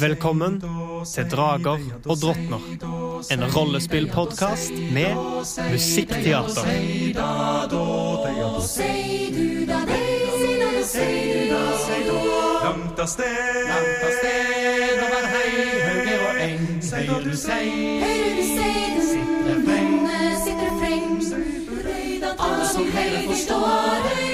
[0.00, 0.60] Velkommen
[1.06, 1.78] til Drager
[2.08, 2.58] og drottner.
[3.30, 5.14] En rollespillpodkast med
[5.70, 6.66] musikkteater.
[12.64, 13.26] Langt sted,
[15.30, 15.70] høyre.
[16.90, 17.70] Høyre du sei,
[18.02, 19.90] Høyre sitter frem.
[22.40, 24.29] Alle som heller forstår at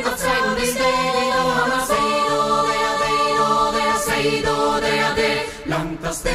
[6.06, 6.32] av sted.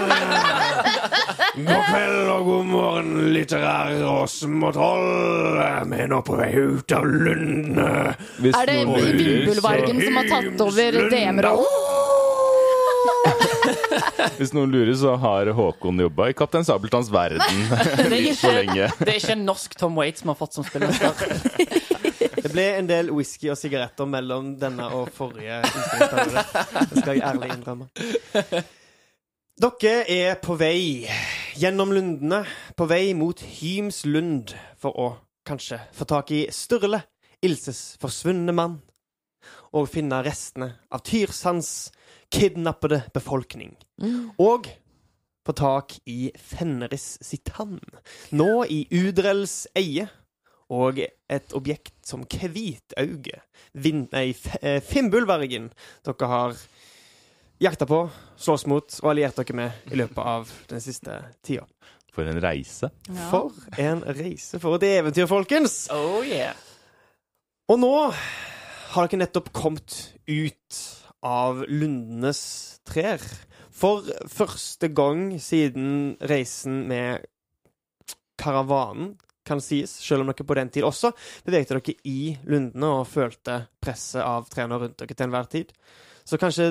[1.54, 5.60] God kveld og god morgen, litterære og små troll.
[5.92, 8.16] Vi er nå på vei ut av Lundene.
[8.50, 11.68] Er det Vindbulvargen som har tatt over DM-rollen?
[14.38, 17.64] Hvis noen lurer, så har Håkon jobba i Kaptein Sabeltanns verden
[18.12, 18.90] litt for lenge.
[19.00, 21.12] Det er ikke en norsk Tom Waits som har fått som spillemester.
[22.44, 26.64] Det ble en del whisky og sigaretter mellom denne og forrige innspillingsperiode.
[26.90, 28.64] Det skal jeg ærlig innrømme.
[29.64, 31.06] Dere er på vei
[31.54, 32.42] gjennom lundene,
[32.74, 34.50] på vei mot Hyms lund,
[34.82, 35.08] for å
[35.46, 37.04] kanskje få tak i Sturle,
[37.44, 38.80] Ilses forsvunne mann,
[39.74, 41.92] og finne restene av Tyrsans
[42.34, 43.76] kidnappede befolkning.
[44.42, 44.66] Og
[45.44, 47.78] få tak i Fenris sitt tann,
[48.32, 50.06] nå i Udrels eie
[50.72, 53.42] og et objekt som Kvitauge,
[53.76, 54.30] Vin- nei,
[54.62, 55.68] eh, Fimbulvergen,
[56.06, 56.56] dere har
[57.60, 57.98] jakta på,
[58.40, 61.66] slåss mot og alliert dere med i løpet av den siste tida.
[62.14, 62.88] For en reise.
[63.28, 65.88] For en reise, for et eventyr, folkens!
[65.92, 66.54] Oh yeah.
[67.68, 67.92] Og nå
[68.94, 70.80] har dere nettopp kommet ut
[71.24, 72.42] av Lundenes
[72.86, 73.22] trær.
[73.74, 77.24] For første gang siden reisen med
[78.38, 79.14] karavanen,
[79.44, 81.10] kan sies, selv om dere på den tid også
[81.44, 85.72] bevegte dere i lundene og følte presset av trærne rundt dere til enhver tid.
[86.24, 86.70] Så kanskje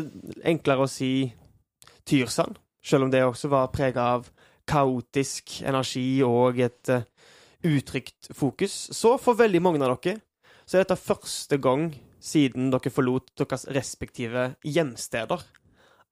[0.50, 1.30] enklere å si
[2.10, 4.26] Tyrsand, selv om det også var prega av
[4.68, 7.06] kaotisk energi og et uh,
[7.64, 8.74] utrygt fokus.
[8.92, 10.18] Så for veldig mange av dere
[10.66, 11.92] så er dette første gang
[12.24, 15.44] siden dere forlot deres respektive hjemsteder,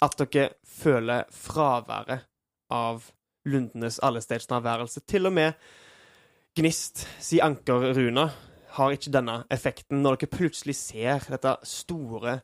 [0.01, 2.27] at dere føler fraværet
[2.71, 3.05] av
[3.47, 5.03] lundenes allestedsnærværelse.
[5.07, 5.53] Til og med
[6.57, 8.25] Gnist si ankerruna
[8.75, 12.41] har ikke denne effekten når dere plutselig ser dette store,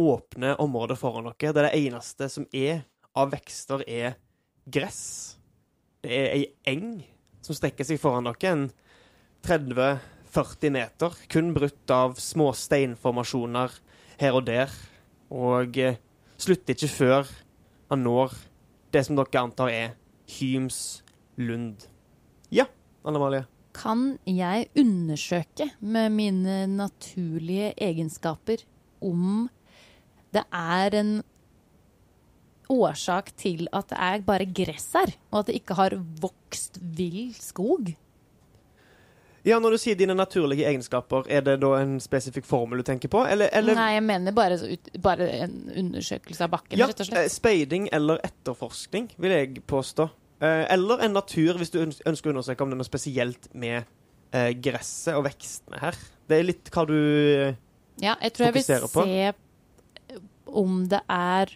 [0.00, 4.16] åpne området foran dere, der det eneste som er av vekster, er
[4.64, 5.36] gress.
[6.00, 7.02] Det er ei eng
[7.44, 8.64] som strekker seg foran dere, en
[10.30, 13.74] 30-40 meter, kun brutt av små steinformasjoner
[14.20, 14.72] her og der,
[15.30, 15.98] og eh,
[16.40, 17.30] slutter ikke før
[17.90, 18.36] han når
[18.94, 19.96] det som dere antar er
[20.30, 21.02] Hyms
[21.40, 21.86] lund.
[22.54, 22.68] Ja,
[23.06, 23.46] Anne Malie?
[23.74, 28.62] Kan jeg undersøke med mine naturlige egenskaper
[29.02, 29.48] om
[30.34, 31.12] det er en
[32.70, 37.32] årsak til at det er bare gress her, og at det ikke har vokst vill
[37.34, 37.90] skog?
[39.44, 43.08] Ja, når du sier dine naturlige egenskaper, er det da en spesifikk formel du tenker
[43.08, 44.58] på, eller, eller Nei, jeg mener bare,
[45.00, 47.32] bare en undersøkelse av bakken, ja, rett og eh, slett.
[47.32, 50.10] speiding eller etterforskning, vil jeg påstå.
[50.44, 53.78] Eh, eller en natur, hvis du ønsker å undersøke om det er noe spesielt med
[54.32, 55.96] eh, gresset og vekstene her.
[56.28, 57.56] Det er litt hva du eh,
[58.04, 59.06] Ja, jeg tror jeg vil på.
[59.08, 60.20] se
[60.50, 61.52] om det er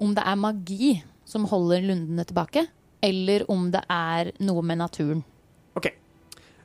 [0.00, 0.92] Om det er magi
[1.28, 2.66] som holder lundene tilbake,
[3.06, 5.20] eller om det er noe med naturen.
[5.78, 5.86] OK.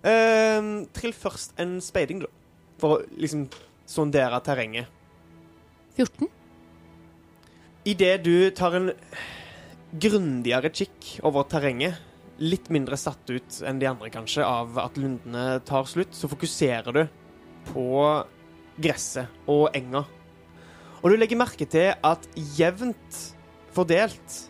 [0.06, 2.30] Eh, trill først en speiding, da.
[2.82, 3.48] For å liksom
[3.90, 4.90] sondere terrenget.
[5.98, 6.30] 14?
[7.86, 8.92] Idet du tar en
[9.96, 11.98] grundigere kikk over terrenget,
[12.42, 16.98] litt mindre satt ut enn de andre kanskje, av at lundene tar slutt, så fokuserer
[16.98, 17.04] du
[17.72, 17.86] på
[18.82, 20.04] gresset og enga.
[21.02, 22.26] Og du legger merke til at
[22.58, 23.22] jevnt
[23.76, 24.42] fordelt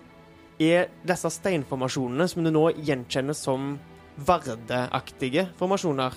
[0.62, 3.75] er disse steinformasjonene, som du nå gjenkjenner som
[4.18, 6.16] vardeaktige formasjoner,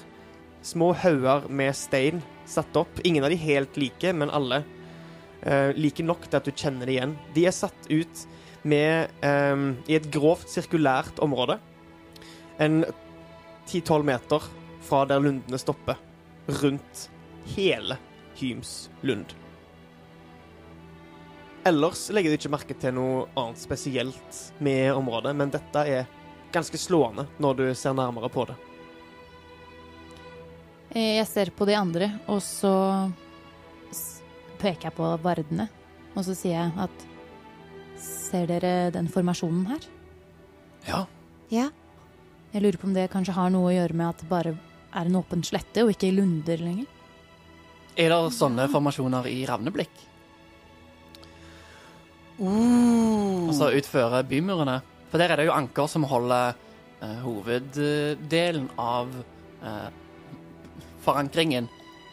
[0.63, 3.01] små hauger med stein satt opp.
[3.05, 4.63] Ingen av de helt like, men alle
[5.43, 7.17] eh, like nok til at du kjenner det igjen.
[7.35, 8.25] De er satt ut
[8.69, 11.59] med, eh, i et grovt sirkulært område.
[12.59, 12.85] En
[13.69, 14.49] 10-12 meter
[14.89, 15.99] fra der lundene stopper.
[16.49, 17.11] rundt
[17.57, 17.99] hele
[18.41, 19.35] Hymslund.
[21.69, 26.07] Ellers legger du ikke merke til noe annet spesielt med området, men dette er
[26.53, 28.57] ganske slående når du ser nærmere på det.
[30.95, 33.11] Eh, Jeg ser på de andre, og så
[34.59, 35.69] peker jeg på vardene.
[36.17, 37.05] Og så sier jeg at
[37.99, 39.87] Ser dere den formasjonen her?
[40.87, 40.99] Ja.
[41.51, 41.65] Ja.
[42.53, 44.53] Jeg lurer på om det kanskje har noe å gjøre med at det bare
[44.95, 46.87] er en åpen slette, og ikke lunder lenger.
[47.99, 49.91] Er det sånne formasjoner i Ravneblikk?
[52.39, 53.49] Uh.
[53.51, 54.79] Altså utføre bymurene?
[55.09, 56.55] For der er det jo anker som holder
[57.01, 59.13] eh, hoveddelen av
[59.63, 59.89] eh,
[61.05, 61.69] forankringen.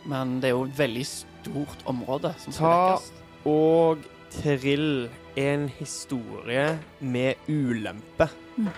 [0.09, 4.03] Men det er jo et veldig stort område som skal Ta- Og
[4.35, 5.07] trill
[5.37, 8.27] en historie med ulempe.
[8.57, 8.69] Mm.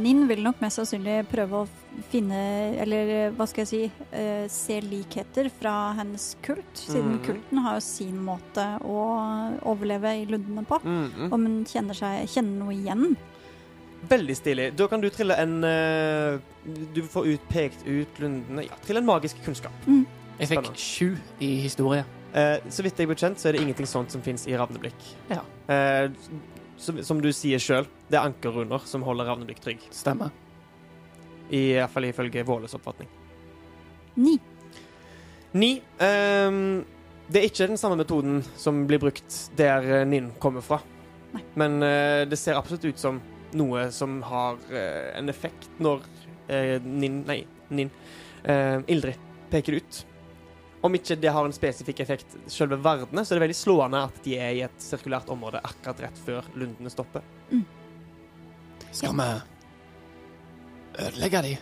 [0.00, 1.68] Ninn vil nok mest sannsynlig prøve å
[2.10, 2.38] finne,
[2.82, 7.24] eller hva skal jeg si, eh, se likheter fra hennes kult, siden Mhm.
[7.24, 10.80] kulten har jo sin måte å overleve i lundene på.
[10.82, 11.32] Mhm.
[11.32, 13.16] Om hun kjenner, seg, kjenner noe igjen.
[14.08, 14.76] Veldig stilig.
[14.76, 16.38] Da kan du trille en eh,
[16.92, 19.72] Du får ut, pekt ut lundene Ja, trill en magisk kunnskap.
[20.38, 22.04] Jeg fikk sju i historie.
[22.34, 24.94] Eh, så vidt jeg ble kjent, så er det ingenting sånt som fins i Ravneblikk.
[25.30, 25.40] Ja.
[25.68, 26.08] Eh,
[26.76, 29.78] som, som du sier sjøl, det er ankerunder som holder Ravneblikk trygg.
[29.90, 30.30] Stemmer.
[31.50, 33.08] I hvert fall ifølge Våles oppfatning.
[34.14, 34.38] Ni.
[35.52, 35.82] Ni.
[35.98, 36.84] Um,
[37.26, 40.80] det er ikke den samme metoden som blir brukt der eh, Ninn kommer fra.
[41.34, 41.42] Nei.
[41.58, 43.20] Men uh, det ser absolutt ut som
[43.54, 46.02] noe som har uh, en effekt når
[46.50, 47.44] uh, Ninn Nei,
[47.74, 47.92] Ninn.
[48.44, 49.16] Ildrid
[49.48, 49.98] peker det ut.
[50.84, 54.18] Om ikke det har en spesifikk effekt, selve verdene, så er det veldig slående at
[54.26, 57.24] de er i et sirkulært område akkurat rett før lundene stopper.
[58.90, 59.30] Skal vi
[60.98, 61.54] ødelegge de?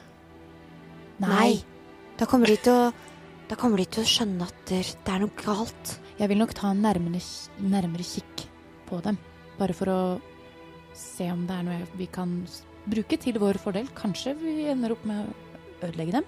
[1.23, 1.62] Nei.
[2.19, 2.93] Da kommer de til å
[3.50, 4.79] Da kommer de til å skjønne at det
[5.12, 5.99] er noe galt.
[6.17, 7.20] Jeg vil nok ta en nærmere,
[7.61, 8.46] nærmere kikk
[8.88, 9.19] på dem.
[9.58, 9.99] Bare for å
[10.96, 12.31] se om det er noe vi kan
[12.88, 13.90] bruke til vår fordel.
[13.99, 16.25] Kanskje vi ender opp med å ødelegge dem.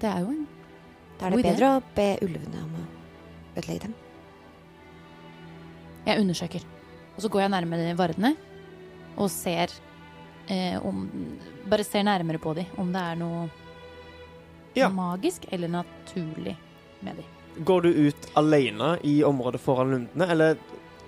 [0.00, 0.46] Det er jo en
[1.20, 1.52] Da er det idé.
[1.52, 2.84] bedre å be ulvene om å
[3.60, 3.94] ødelegge dem.
[6.08, 6.62] Jeg undersøker.
[7.16, 8.34] Og så går jeg nærmere vardene
[9.18, 9.70] og ser
[10.48, 11.04] eh, om
[11.68, 12.66] Bare ser nærmere på dem.
[12.80, 13.48] Om det er noe
[14.74, 14.88] Ja.
[14.88, 16.56] magisk eller naturlig
[17.02, 17.24] med dem.
[17.64, 20.56] Går du ut alene i området foran lundene, eller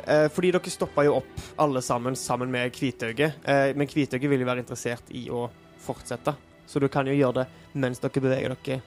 [0.06, 3.34] eh, Fordi dere stoppa jo opp alle sammen sammen med Kvitauget.
[3.44, 5.48] Eh, men Kvitauget vil jo være interessert i å
[5.80, 6.34] fortsette,
[6.66, 8.80] så du kan jo gjøre det mens dere beveger dere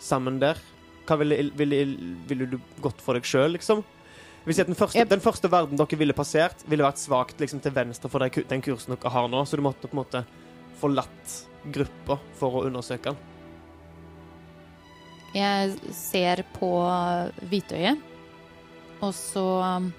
[0.00, 0.58] sammen der.
[1.06, 1.80] Hva ville, ville,
[2.28, 3.82] ville du gått for deg sjøl, liksom?
[4.44, 8.08] Hvis den første, den første verden dere ville passert, ville vært svakt liksom, til venstre
[8.08, 10.22] for den kursen dere har nå, så du måtte på en måte
[10.80, 11.34] forlatt
[11.74, 13.18] gruppa for å undersøke den.
[15.36, 16.70] Jeg ser på
[17.52, 18.00] Hvitøyet,
[19.04, 19.92] og så um,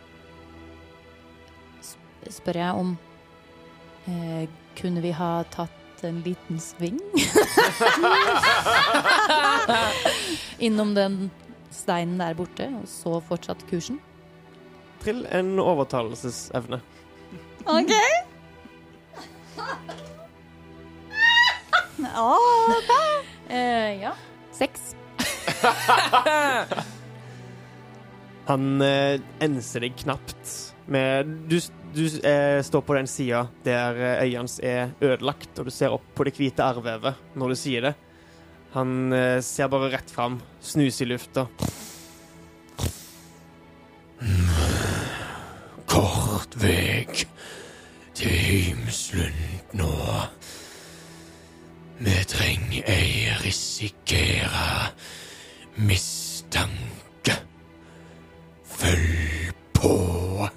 [2.29, 2.97] spør jeg om
[4.11, 6.99] eh, Kunne vi ha tatt en liten sving?
[10.67, 11.31] Innom den
[11.71, 13.99] steinen der borte, og så fortsatt kursen?
[15.01, 16.81] Trill en overtalelsesevne.
[17.65, 17.93] OK.
[22.01, 22.35] Å,
[23.51, 24.13] Eh, ja.
[24.55, 24.95] Seks.
[28.49, 30.53] Han eh, enser deg knapt
[30.91, 31.57] med Du,
[31.95, 35.93] du eh, står på den sida der øyet øynene hans er ødelagt, og du ser
[35.93, 37.93] opp på det hvite arrvevet når du sier det.
[38.73, 41.47] Han eh, ser bare rett fram, snuser i lufta.
[53.81, 54.91] Risikere
[55.75, 57.33] mistanke.
[58.63, 60.47] Følg på,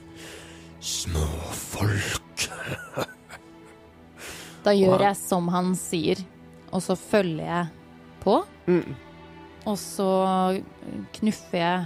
[0.81, 2.49] småfolk.
[4.65, 6.21] Da gjør jeg som han sier,
[6.73, 7.67] og så følger jeg
[8.25, 8.39] på.
[8.67, 8.95] Mm.
[9.65, 10.11] Og så
[11.17, 11.85] knuffer jeg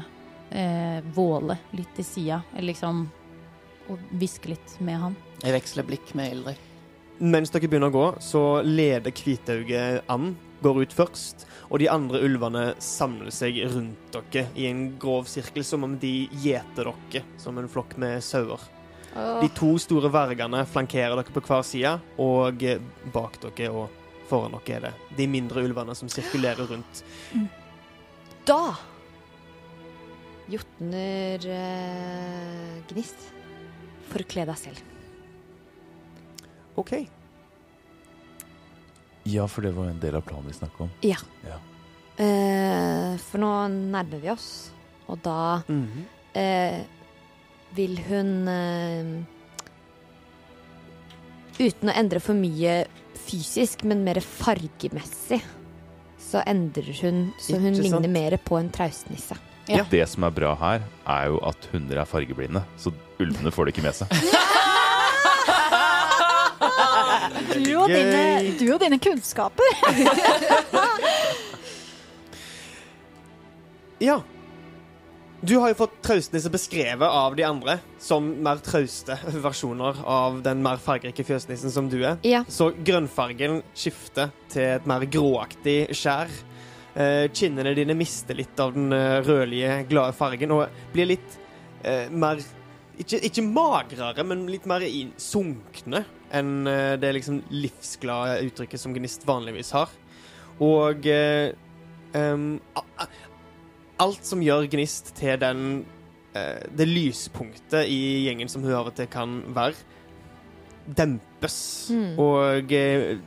[0.50, 3.04] eh, Våle litt til sida, eller liksom
[3.88, 5.14] Og hvisker litt med han.
[5.45, 6.66] Jeg veksler blikk med Ildrid.
[7.18, 12.23] Mens dere begynner å gå, så leder Kvitauget an, går ut først, og de andre
[12.27, 17.59] ulvene samler seg rundt dere i en grov sirkel, som om de gjeter dere som
[17.61, 18.61] en flokk med sauer.
[19.43, 22.62] De to store vergene flankerer dere på hver side, og
[23.15, 27.03] bak dere og foran dere er det de mindre ulvene som sirkulerer rundt.
[28.49, 28.77] Da
[30.49, 33.27] Jotner uh, Gnist.
[34.09, 34.81] Forkle deg selv.
[36.81, 36.95] OK.
[39.29, 40.91] Ja, for det var en del av planen vi snakka om.
[41.05, 41.19] Ja.
[42.19, 44.71] Eh, for nå nærmer vi oss,
[45.09, 46.05] og da Mhm.
[46.35, 46.81] eh,
[47.77, 49.25] vil hun eh,
[51.59, 52.85] Uten å endre for mye
[53.27, 55.41] fysisk, men mer fargemessig,
[56.23, 58.03] så endrer hun så hun Ikke sant?
[58.05, 59.35] ligner mer på en traustnisse.
[59.91, 63.75] Det som er bra her, er jo at hunder er fargeblinde, så ulvene får det
[63.75, 64.09] ikke med seg.
[67.59, 69.77] Du og dine, du og dine kunnskaper.
[73.99, 74.21] Ja.
[75.41, 80.63] Du har jo fått traustnisse beskrevet av de andre som mer trauste versjoner av den
[80.63, 82.19] mer fargerike fjøsnissen som du er.
[82.27, 82.45] Ja.
[82.51, 86.31] Så grønnfargen skifter til et mer gråaktig skjær.
[86.99, 91.39] Eh, Kinnene dine mister litt av den eh, rødlige, glade fargen og blir litt
[91.87, 92.43] eh, mer
[92.99, 94.83] ikke, ikke magrere, men litt mer
[95.23, 96.03] sunkne
[96.35, 99.89] enn eh, det liksom livsglade uttrykket som Gnist vanligvis har.
[100.61, 101.53] Og eh,
[102.15, 103.09] a-
[103.99, 105.63] alt som gjør Gnist til den
[106.35, 109.75] eh, det lyspunktet i gjengen som hun av og til kan være,
[110.89, 111.59] dempes.
[111.93, 112.13] Mm.
[112.23, 113.19] Og eh,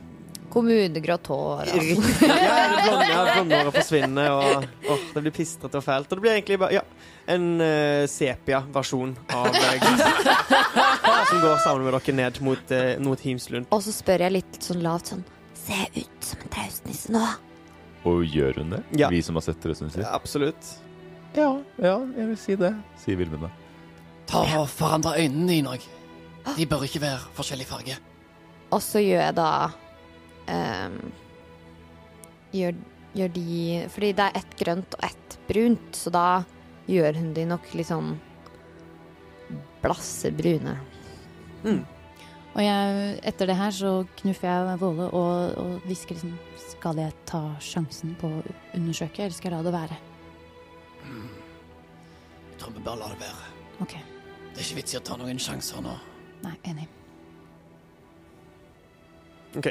[0.52, 1.90] Kommunegrått hår og
[2.28, 6.10] Ja, blonde, ja, blondehåret forsvinner, og åh, det blir pistrete og fælt.
[6.10, 6.82] Og det blir egentlig bare ja,
[7.32, 9.62] en uh, sepia-versjon av uh,
[11.30, 13.70] Som går sammen med dere ned mot, uh, mot Himslund.
[13.72, 15.24] Og så spør jeg litt sånn lavt sånn
[15.62, 17.22] Se ut som en traustnisse nå.
[18.10, 18.80] Og gjør hun det?
[18.98, 19.08] Ja.
[19.12, 20.02] Vi som har sett det, syns vi.
[20.02, 20.72] Ja, absolutt.
[21.36, 23.52] Ja, ja, jeg vil si det, sier Vilmund da.
[24.28, 25.86] Ta og forandre øynene dine òg.
[26.58, 27.96] De bør ikke være forskjellig farge.
[28.72, 29.48] Og så gjør jeg da
[30.50, 30.98] ehm,
[32.52, 32.74] gjør,
[33.14, 33.46] gjør de
[33.92, 36.26] Fordi det er ett grønt og ett brunt, så da
[36.90, 38.14] gjør hun de nok litt sånn
[39.82, 40.76] blassebrune.
[42.52, 47.40] Og jeg, etter det her så knuffer jeg Våle og, hvisker liksom Skal jeg ta
[47.62, 48.42] sjansen på å
[48.76, 49.98] undersøke, eller skal jeg la det være?
[51.02, 53.46] Jeg tror vi bør la det være.
[53.82, 53.94] Ok,
[54.52, 55.94] Det er ikke vits i å ta noen sjanser nå.
[56.42, 56.88] nei, enig.
[59.56, 59.68] OK.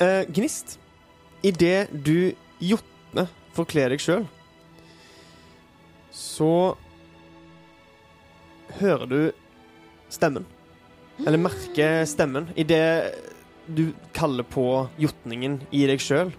[0.00, 0.78] Eh, gnist.
[1.42, 3.26] Idet du jotne
[3.56, 4.26] forkler deg sjøl,
[6.12, 6.76] så
[8.80, 9.18] hører du
[10.12, 10.44] stemmen.
[11.20, 13.14] Eller merker stemmen idet
[13.70, 14.64] du kaller på
[15.00, 16.32] jotningen i deg sjøl.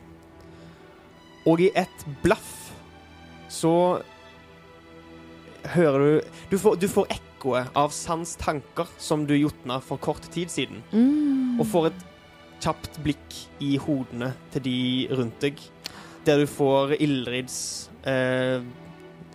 [1.50, 2.72] Og i et blaff
[3.51, 3.74] så
[5.74, 10.25] hører du Du får, du får ekkoet av Sans tanker som du jotna for kort
[10.34, 11.60] tid siden Mm.
[11.60, 12.03] og får et
[12.62, 14.80] kjapt blikk i hodene til de
[15.15, 15.62] rundt deg,
[16.25, 17.58] der du får Ildrids
[18.06, 18.62] eh,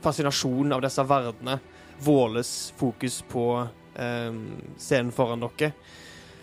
[0.05, 1.59] fascinasjon av disse verdenene,
[1.97, 3.47] Våles fokus på
[3.97, 4.35] eh,
[4.77, 5.71] scenen foran dere,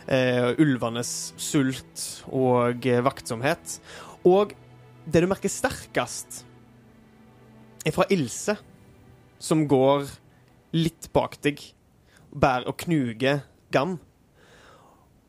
[0.07, 3.77] eh, ulvenes sult og vaktsomhet.
[4.25, 4.55] Og
[5.05, 6.41] det du merker sterkest,
[7.83, 8.55] er fra Ilse,
[9.37, 10.07] som går
[10.73, 11.61] litt bak deg,
[12.33, 13.99] bærer og knuger Gam.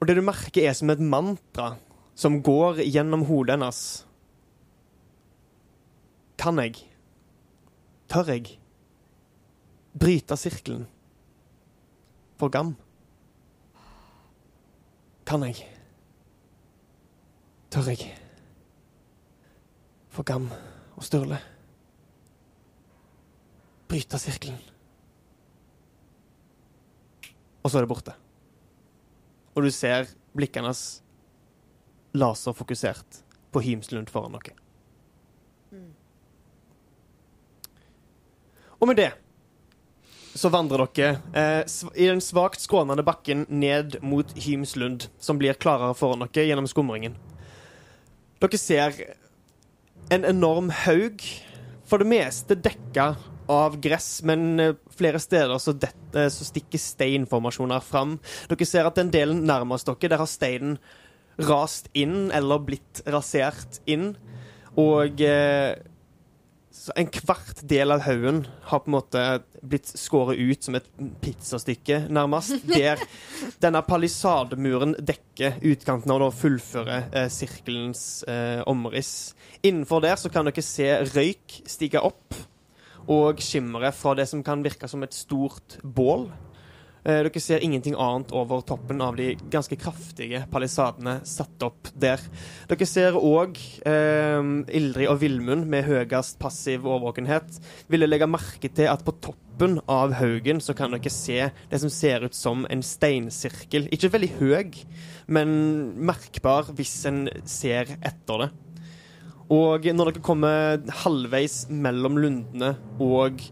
[0.05, 1.79] Og det du merker, er som et mantra
[2.13, 3.79] som går gjennom hodet hennes.
[6.37, 6.83] Kan jeg?
[8.13, 8.59] Tør jeg?
[9.97, 10.83] Bryte sirkelen?
[12.37, 12.75] For Gam?
[15.25, 15.63] Kan jeg?
[17.73, 18.11] Tør jeg?
[20.13, 20.51] For Gam
[20.99, 21.39] og Sturle?
[23.89, 24.61] Bryte sirkelen?
[27.65, 28.19] Og så er det borte.
[29.55, 30.85] Og du ser blikket hennes
[32.15, 33.23] laserfokusert
[33.55, 34.57] på Himslund foran dere.
[38.83, 39.13] Og med det
[40.35, 45.95] så vandrer dere eh, i den svakt skrånende bakken ned mot Hymslund, som blir klarere
[45.95, 47.15] foran dere gjennom skumringen.
[48.43, 48.99] Dere ser
[50.13, 51.23] en enorm haug,
[51.87, 53.13] for det meste dekka
[53.51, 58.19] av gress, men eh, flere steder så, det, eh, så stikker steinformasjoner fram.
[58.51, 60.79] Dere ser at den delen nærmest dere, der har steinen
[61.43, 64.13] rast inn, eller blitt rasert inn.
[64.81, 65.75] Og eh,
[66.75, 69.21] så en kvart del av haugen har på en måte
[69.63, 70.89] blitt skåret ut som et
[71.23, 72.67] pizzastykke, nærmest.
[72.69, 73.01] Der
[73.63, 79.33] denne palisademuren dekker utkanten av å fullføre eh, sirkelens eh, omriss.
[79.63, 82.37] Innenfor der så kan dere se røyk stige opp,
[83.11, 86.29] og skimmeret fra det som kan virke som et stort bål.
[87.05, 92.23] Eh, dere ser ingenting annet over toppen av de ganske kraftige palisadene satt opp der.
[92.71, 94.41] Dere ser òg eh,
[94.81, 97.61] Ildrid og Villmund med høyest passiv årvåkenhet
[97.93, 101.93] ville legge merke til at på toppen av haugen så kan dere se det som
[101.93, 103.91] ser ut som en steinsirkel.
[103.93, 104.81] Ikke veldig høy,
[105.29, 105.51] men
[106.09, 108.55] merkbar hvis en ser etter det.
[109.53, 113.43] Og når dere kommer halvveis mellom Lundene og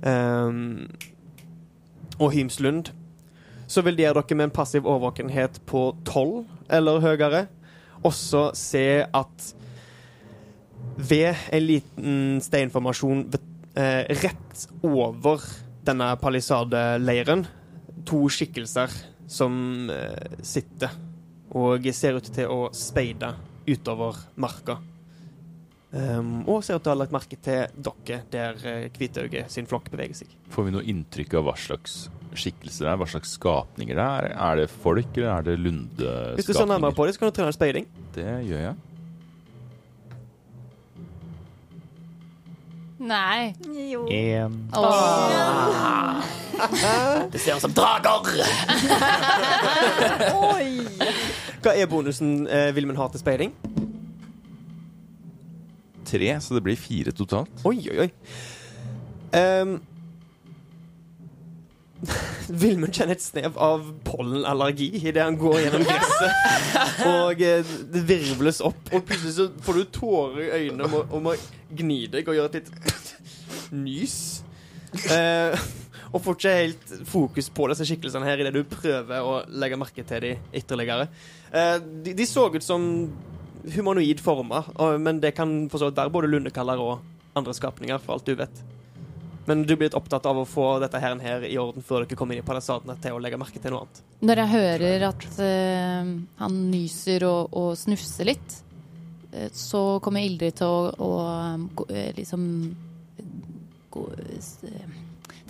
[0.00, 0.86] um,
[2.18, 2.92] og Hymslund,
[3.66, 6.44] så vil de dere med en passiv årvåkenhet på 12
[6.78, 7.46] eller høyere
[8.04, 9.50] også se at
[10.94, 13.24] ved en liten steinformasjon
[13.80, 15.42] eh, rett over
[15.84, 17.46] denne palisadeleiren,
[18.06, 18.92] to skikkelser
[19.26, 20.92] som eh, sitter
[21.54, 23.32] og ser ut til å speide
[23.66, 24.78] utover marka.
[25.94, 29.68] Um, og ser ut til å ha lagt merke til dere der eh, Hvitauget sin
[29.70, 30.32] flokk beveger seg.
[30.50, 32.98] Får vi noe inntrykk av hva slags skikkelser det er?
[32.98, 34.26] Hva slags skapninger det er?
[34.34, 35.54] Er det folk, eller er det
[36.40, 37.86] Hvis du ser nærmere på det, så kan du trene en speiding.
[38.16, 38.74] Det gjør jeg.
[43.04, 43.54] Nei.
[43.92, 44.06] Jo.
[44.08, 44.58] En.
[44.74, 46.24] Åh.
[47.32, 48.42] Det ser ut som drager!
[50.54, 50.86] Oi!
[51.64, 53.54] Hva er bonusen eh, Vilmen har til speiding?
[56.04, 57.64] Tre, så det blir fire totalt.
[57.68, 58.10] Oi, oi, oi.
[59.34, 59.78] Um,
[62.48, 66.42] Vilmund kjenner et snev av pollenallergi idet han går gjennom gresset.
[67.14, 71.00] Og eh, det virvles opp, og plutselig så får du tårer i øynene og må,
[71.08, 71.34] og må
[71.74, 73.12] gni deg og gjøre et litt
[73.74, 74.16] nys.
[75.10, 75.64] Eh,
[76.14, 80.04] og får ikke helt fokus på disse skikkelsene her idet du prøver å legge merke
[80.06, 81.08] til dem ytterligere.
[81.50, 82.84] Eh, de, de så ut som
[83.72, 87.00] humanoid former, og- men det kan for så vidt være både lundekaller og
[87.36, 88.62] andre skapninger, for alt du vet.
[89.46, 92.16] Men du blir litt opptatt av å få dette her, her i orden før dere
[92.16, 94.00] kommer inn i palisadene til å legge merke til noe annet.
[94.24, 98.56] Når jeg hører at uh, han nyser og, og snufser litt,
[99.34, 102.46] uh, så kommer Ildrid til å, å gå, eh, liksom
[103.92, 104.96] gå, eh,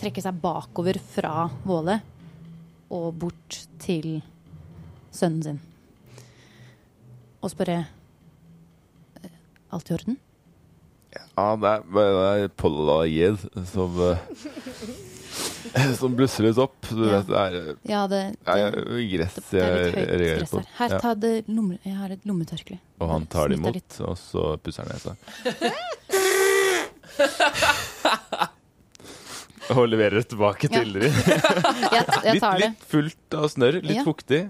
[0.00, 2.00] trekke seg bakover fra Våle
[2.90, 4.16] og bort til
[5.14, 5.61] sønnen sin.
[7.44, 7.85] Og spørre
[9.74, 10.16] Alt i orden?
[11.14, 13.38] Ja, det er, det er Pollajed
[13.70, 14.18] som eh,
[15.98, 16.76] Som blusser litt opp.
[16.90, 17.10] Du Ja.
[17.20, 18.68] vet, det er eh, Ja, det, det, ja,
[19.14, 20.58] gress det er jeg reagerer på.
[20.78, 20.88] her.
[20.94, 20.98] Ja.
[21.02, 22.76] ta det lomme, jeg har et lommetørkle.
[23.02, 25.04] Og han tar det imot, og så pusser han ned.
[29.74, 30.76] Og leverer det tilbake Ja.
[30.82, 31.08] til dere.
[31.94, 32.58] Jeg, jeg Litt, det.
[32.60, 34.02] litt fullt av snørr, litt Ja.
[34.04, 34.42] fuktig.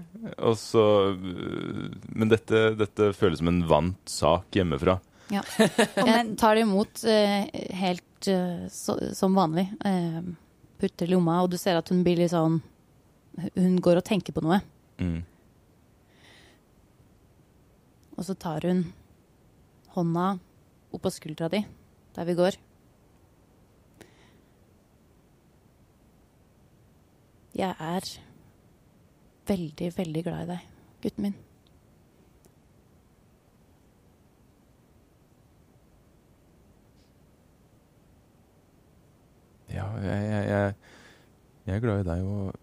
[0.43, 0.83] Og så,
[1.15, 4.97] øh, men dette, dette føles som en vant sak hjemmefra.
[5.33, 5.41] Ja.
[6.09, 7.47] Jeg tar det imot eh,
[7.79, 9.67] helt eh, så, som vanlig.
[9.85, 10.19] Eh,
[10.81, 12.59] putter lomma, og du ser at hun blir litt sånn
[13.55, 14.61] Hun går og tenker på noe.
[15.01, 15.23] Mm.
[18.15, 18.85] Og så tar hun
[19.95, 20.27] hånda
[20.95, 21.65] opp på skuldra di
[22.15, 22.55] der vi går.
[27.55, 28.07] Jeg er
[29.47, 30.71] veldig, veldig glad i deg,
[31.03, 31.35] gutten min.
[39.75, 40.73] Ja, jeg, jeg, jeg,
[41.65, 42.53] jeg er glad i deg, og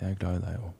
[0.00, 0.74] jeg er glad i deg òg.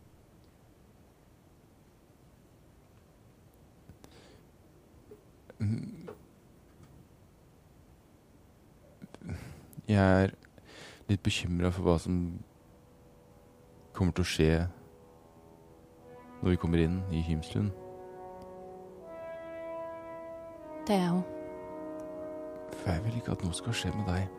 [9.88, 10.34] Jeg er
[11.08, 12.18] litt bekymra for hva som
[13.96, 14.52] kommer til å skje
[16.38, 17.72] når vi kommer inn i Hymslund.
[20.86, 21.24] Det er jeg òg.
[22.78, 24.37] For jeg vil ikke at noe skal skje med deg.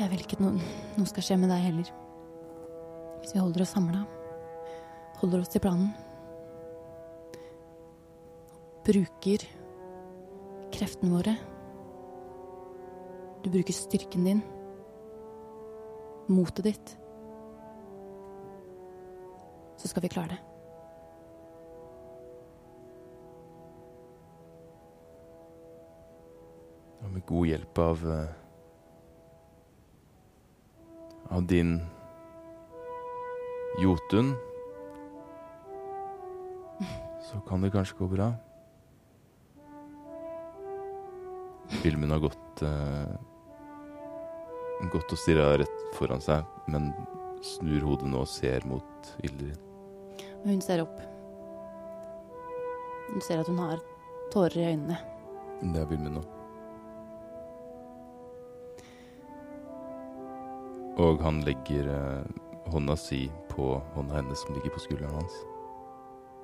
[0.00, 1.88] Jeg vil ikke at noe, noe skal skje med deg heller.
[3.20, 4.06] Hvis vi holder oss samla,
[5.20, 5.90] holder oss til planen,
[8.86, 9.44] bruker
[10.72, 11.34] kreftene våre
[13.44, 14.40] Du bruker styrken din,
[16.32, 16.96] motet ditt,
[19.80, 20.42] så skal vi klare det.
[27.00, 28.06] Og med god hjelp av
[31.40, 31.80] Av din
[33.82, 34.34] Jotun
[37.30, 38.32] Så kan det kanskje gå bra.
[41.80, 43.14] Filmen har gått eh,
[44.92, 46.90] Gått og stirra rett foran seg, men
[47.54, 49.56] snur hodet nå og ser mot Ildrid.
[50.42, 51.00] Og hun ser opp.
[53.14, 53.80] Hun ser at hun har
[54.34, 55.00] tårer i øynene.
[55.62, 56.26] Det er Vilmen nå.
[61.00, 62.40] Og han legger eh,
[62.72, 65.38] hånda si på hånda hennes som ligger på skulderen hans.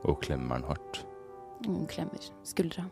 [0.08, 1.02] Og klemmer den hardt.
[1.66, 2.86] Hun klemmer skuldra.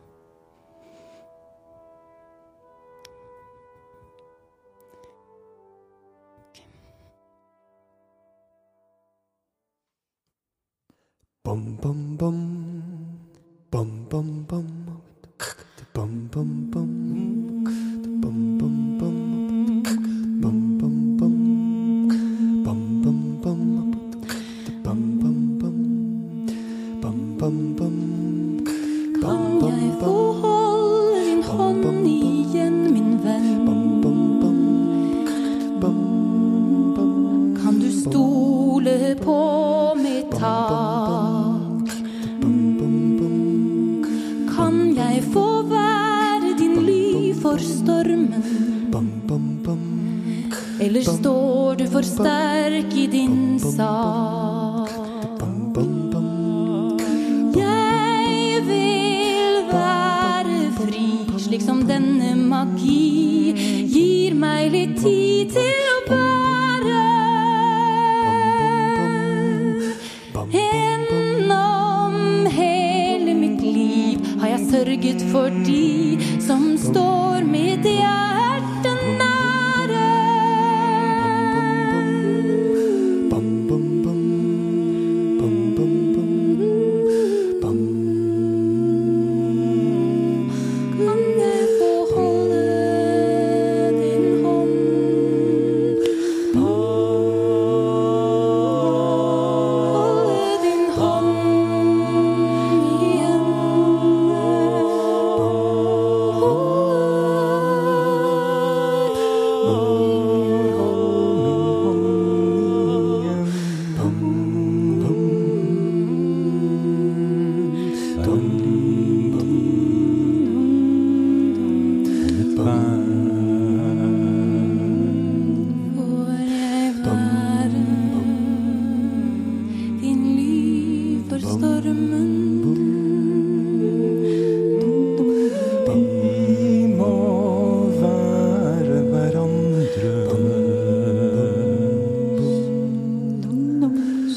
[64.95, 65.84] Meg litt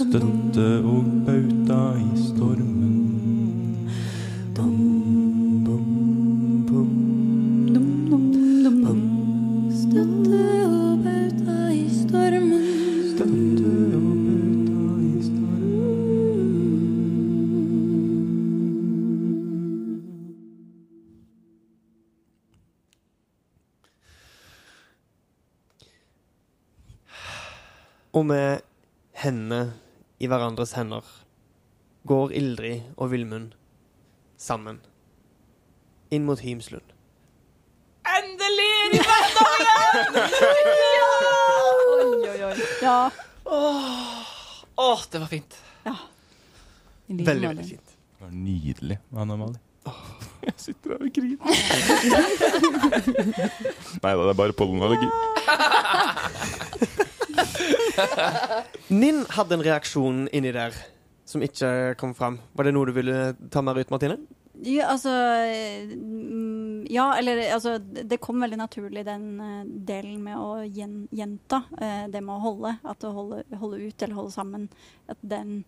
[0.08, 1.47] Støtte og bauta
[30.48, 31.04] hverandres hender
[32.08, 33.52] går Ildrid og Vilmund
[34.40, 34.80] sammen
[36.10, 36.82] inn mot Hymslund.
[38.08, 39.44] Endelig er vi venner
[41.98, 42.54] Oi, oi, oi.
[42.80, 43.10] Ja.
[43.44, 45.52] Åh, det var fint.
[47.08, 47.88] Veldig, veldig fint.
[47.92, 49.58] Det var nydelig, Anna Mali.
[50.48, 51.44] Jeg sitter her og griner.
[54.04, 55.08] Nei da, det er bare pollenallergi.
[59.00, 60.76] Ninn hadde en reaksjon inni der
[61.28, 62.38] som ikke kom fram.
[62.56, 63.16] Var det noe du ville
[63.52, 64.16] ta mer ut, Martine?
[64.64, 70.64] Ja, altså mm, Ja, eller altså Det kom veldig naturlig, den eh, delen med å
[70.64, 71.60] gjen, gjenta.
[71.78, 72.72] eh, det med å holde.
[72.82, 74.68] At å holde, holde ut eller holde sammen.
[75.08, 75.60] At den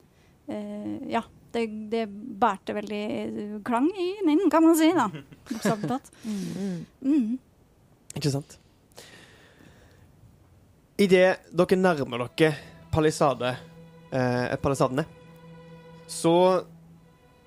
[0.49, 1.23] eh, Ja.
[1.51, 2.05] Det, det
[2.39, 5.09] bærte veldig klang i Ninn, kan man si, da.
[5.51, 6.11] Bokstavelig talt.
[7.03, 7.39] Mm.
[8.15, 8.55] Ikke sant?
[11.01, 12.53] Idet dere nærmer dere
[12.93, 13.55] palisade,
[14.13, 15.07] eh, palisadene,
[16.07, 16.65] så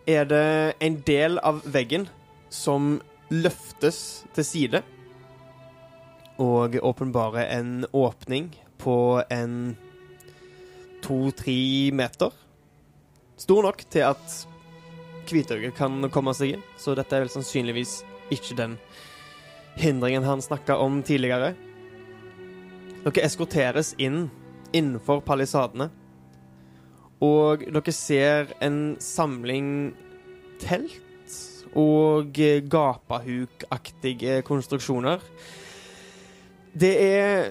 [0.07, 2.07] er det en del av veggen
[2.49, 2.95] som
[3.29, 4.81] løftes til side
[6.41, 8.49] og åpenbarer en åpning
[8.81, 9.77] på en
[11.03, 12.31] to-tre meter.
[13.37, 14.39] Stor nok til at
[15.29, 18.01] Kvitøyet kan komme seg inn, så dette er vel sannsynligvis
[18.33, 18.79] ikke den
[19.77, 21.53] hindringen han snakka om tidligere.
[23.03, 24.29] Dere eskorteres inn
[24.71, 25.89] innenfor palisadene.
[27.23, 29.67] Og dere ser en samling
[30.63, 31.01] telt
[31.79, 32.37] og
[32.71, 35.23] gapahukaktige konstruksjoner.
[36.73, 37.49] Det er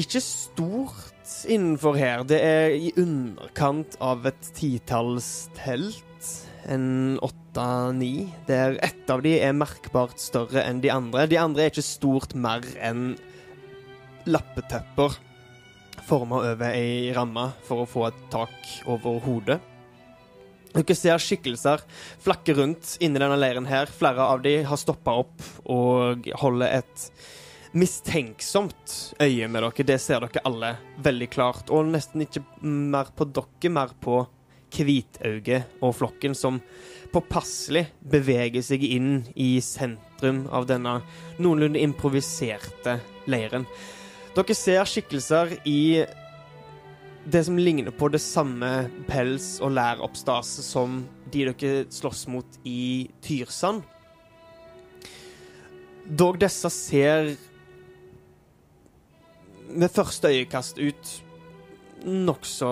[0.00, 2.22] ikke stort innenfor her.
[2.22, 6.30] Det er i underkant av et titalls telt.
[6.70, 8.30] En åtte-ni.
[8.46, 11.26] Der ett av de er merkbart større enn de andre.
[11.26, 13.16] De andre er ikke stort mer enn
[14.28, 15.16] lappetepper
[16.06, 18.56] forma over ei ramme for å få et tak
[18.90, 19.60] over hodet.
[20.70, 21.82] Dere ser skikkelser
[22.22, 23.90] flakke rundt inni denne leiren her.
[23.90, 27.06] Flere av de har stoppa opp og holder et
[27.74, 29.86] mistenksomt øye med dere.
[29.86, 31.72] Det ser dere alle veldig klart.
[31.74, 34.22] Og nesten ikke mer på dere, mer på
[34.70, 36.60] Hvitauget og flokken, som
[37.10, 41.00] påpasselig beveger seg inn i sentrum av denne
[41.42, 43.66] noenlunde improviserte leiren.
[44.30, 46.04] Dere ser skikkelser i
[47.30, 53.10] det som ligner på det samme pels- og læroppstaset som de dere slåss mot i
[53.22, 53.82] Tyrsand.
[56.06, 57.34] Dog disse ser
[59.70, 61.10] med første øyekast ut
[62.04, 62.70] nokså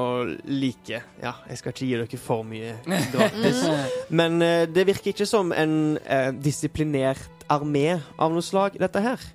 [0.49, 1.03] like.
[1.23, 2.79] Ja, jeg skal ikke gi dere for mye
[3.12, 3.64] gratis.
[4.21, 9.29] Men eh, det virker ikke som en eh, disiplinert armé av noe slag, dette her.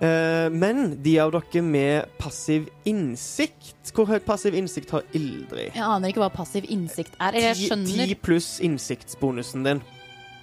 [0.00, 5.74] Eh, men de av dere med passiv innsikt Hvor høyt passiv innsikt har Ildrid?
[5.76, 7.34] Jeg aner ikke hva passiv innsikt er.
[7.34, 9.82] Eller jeg skjønner Ti pluss innsiktsbonusen din.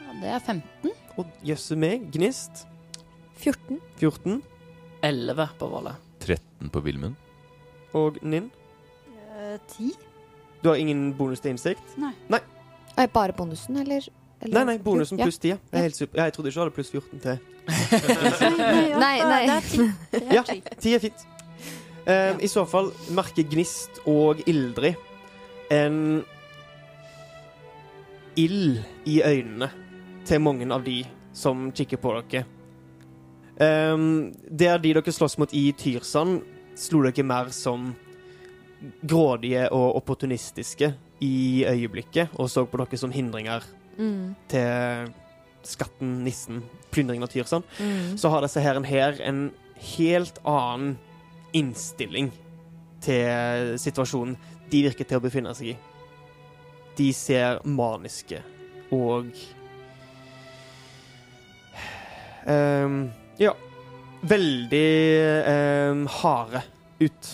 [0.04, 0.92] Ja, Det er 15.
[1.18, 2.68] Og jøsse meg, Gnist
[3.42, 3.80] 14.
[3.98, 4.44] 14.
[5.02, 5.96] 11 på Valle.
[6.22, 7.18] 13 på Vilmund.
[7.98, 8.52] Og Ninn.
[9.10, 9.92] Eh, Ti?
[10.62, 11.98] Du har ingen bonus til innsikt?
[12.98, 14.06] Er bare bonusen, eller?
[14.42, 14.54] Eller?
[14.54, 15.26] Nei, nei, bonusen Ja.
[15.26, 15.48] pluss 10.
[15.50, 15.58] Ja.
[15.72, 16.18] Jeg, er helt super.
[16.20, 17.38] Ja, jeg trodde ikke du hadde pluss 14 til.
[19.04, 19.42] Nei, nei.
[20.38, 20.44] Ja.
[20.80, 21.26] 10 er fint.
[22.08, 24.96] Eh, I så fall merker Gnist og Ildrid
[25.72, 26.24] en
[28.38, 29.68] ild i øynene
[30.28, 31.02] til mange av de
[31.36, 32.46] som kikker på dere.
[33.58, 36.44] Um, der de dere slåss mot i Tyrsand,
[36.78, 37.90] slo dere mer som
[39.02, 40.92] grådige og opportunistiske
[41.26, 43.66] i øyeblikket, og så på dere som hindringer
[43.98, 44.36] Mm.
[44.48, 45.14] til
[45.68, 46.62] skatten, nissen,
[46.94, 48.18] plyndringen av Tyrsand Mm.
[48.18, 49.52] så har disse her, her en
[49.98, 50.98] helt annen
[51.54, 52.32] innstilling
[53.02, 54.38] til situasjonen
[54.70, 55.78] de virker til å befinne seg i.
[56.98, 58.42] De ser maniske
[58.92, 59.32] og
[62.48, 63.54] um, Ja.
[64.28, 64.88] Veldig
[65.92, 66.64] um, harde
[67.00, 67.28] ut.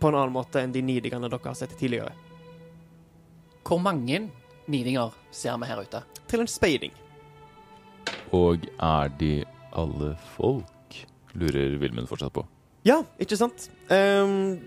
[0.00, 2.10] På en annen måte enn de nidigene dere har sett tidligere.
[3.62, 4.24] Hvor mange
[4.70, 6.02] nidinger ser vi her ute?
[6.30, 6.94] Til en speiding.
[8.36, 9.32] Og er de
[9.76, 11.00] alle folk?
[11.38, 12.44] Lurer Vilmund fortsatt på.
[12.86, 13.68] Ja, ikke sant?
[13.90, 14.58] Um,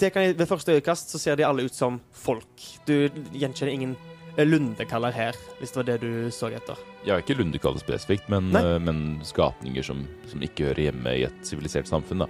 [0.00, 2.64] det kan jeg, ved første øyekast så ser de alle ut som folk.
[2.88, 3.94] Du gjenkjenner ingen
[4.36, 6.80] eh, lundekaller her, hvis det var det du så etter.
[7.06, 11.40] Ja, ikke lundekaller spesifikt, men, eh, men skapninger som, som ikke hører hjemme i et
[11.48, 12.28] sivilisert samfunn, da.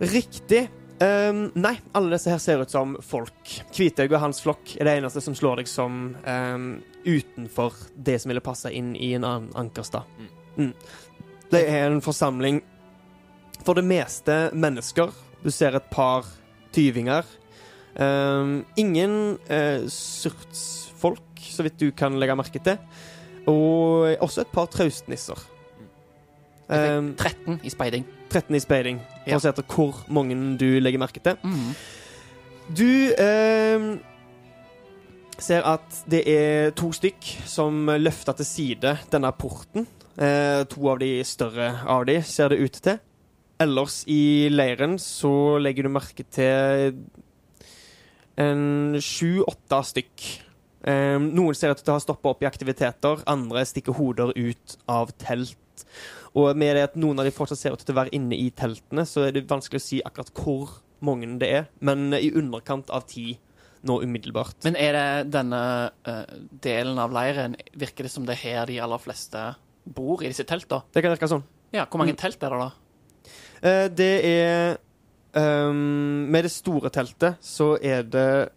[0.00, 0.68] Riktig.
[1.00, 3.54] Ehm, nei, alle disse her ser ut som folk.
[3.72, 6.66] Kvithaug og hans flokk er det eneste som slår deg som um,
[7.06, 10.04] utenfor det som ville passe inn i en annen ankerstad.
[10.58, 10.74] Mm.
[11.50, 12.60] Det er en forsamling
[13.64, 15.14] for det meste mennesker.
[15.40, 16.28] Du ser et par
[16.76, 17.24] tyvinger.
[17.96, 22.76] Um, ingen uh, surtsfolk, så vidt du kan legge merke til.
[23.48, 25.40] Og også et par traustnisser.
[26.70, 28.04] Jeg Ehm, fikk 13 i speiding.
[28.30, 29.36] 13 i speiding, for Ja.
[29.36, 31.36] å se etter hvor mange du legger merke til.
[31.42, 31.74] Mm.
[32.74, 34.00] Du ehm,
[35.38, 39.86] ser at det er to stykk som løfter til side denne porten.
[40.18, 43.00] Eh, to av de større av de, ser det ut til.
[43.60, 46.94] Ellers i leiren så legger du merke til
[48.40, 50.28] en sju-åtte stykk.
[50.88, 54.76] Ehm, noen ser ut til å ha stoppa opp i aktiviteter, andre stikker hoder ut
[54.88, 55.56] av telt.
[56.38, 58.50] Og med det at noen av de fortsatt ser ut til å være inne i
[58.54, 60.68] teltene, så er det vanskelig å si akkurat hvor
[61.02, 63.32] mange det er, men i underkant av ti
[63.82, 64.58] nå umiddelbart.
[64.68, 65.60] Men er det denne
[66.06, 66.24] uh,
[66.60, 69.40] delen av leiren Virker det som det er her de aller fleste
[69.88, 70.82] bor, i disse teltene?
[70.92, 71.42] Det kan virke sånn.
[71.72, 72.18] Ja, hvor mange Mm.
[72.20, 72.70] telt er det, da?
[73.64, 74.76] Uh, det er
[75.34, 78.50] um, Med det store teltet så er det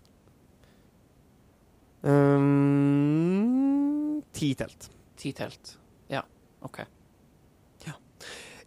[2.04, 4.90] um, Ti telt.
[5.18, 5.76] Ti telt.
[6.12, 6.24] Ja,
[6.66, 6.82] OK.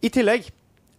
[0.06, 0.50] I tillegg,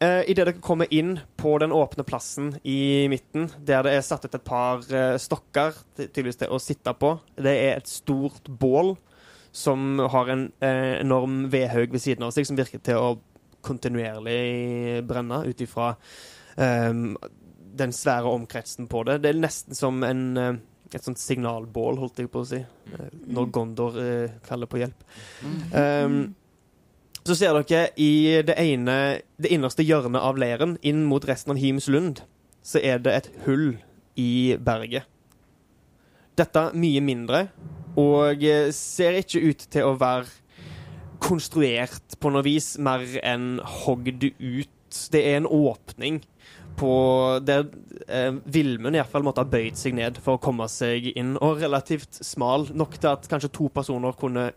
[0.04, 4.26] eh, idet dere kommer inn på den åpne plassen i midten, der det er satt
[4.26, 8.98] ut et par eh, stokker tydeligvis til å sitte på, det er et stort bål
[9.56, 13.14] som har en eh, enorm vedhaug ved siden av seg, som virker til å
[13.68, 15.94] kontinuerlig brenne ut ifra
[16.62, 17.16] ehm,
[17.80, 19.18] den svære omkretsen på det.
[19.24, 20.24] Det er nesten som en,
[20.92, 22.60] et sånt signalbål, holdt jeg på å si,
[23.28, 25.08] når Gondor eh, kaller på hjelp.
[25.74, 26.20] Um,
[27.28, 31.62] så ser dere i det ene, det innerste hjørnet av leiren, inn mot resten av
[31.62, 32.24] Himslund,
[32.64, 33.70] så er det et hull
[34.20, 35.08] i berget.
[36.38, 37.48] Dette mye mindre,
[37.98, 38.44] og
[38.76, 40.30] ser ikke ut til å være
[41.24, 44.74] konstruert på noe vis, mer enn hogd ut.
[45.12, 46.22] Det er en åpning
[46.78, 46.92] på
[47.44, 47.66] der
[48.08, 52.22] eh, Vilmund iallfall måtte ha bøyd seg ned for å komme seg inn, og relativt
[52.24, 54.52] smal, nok til at kanskje to personer kunne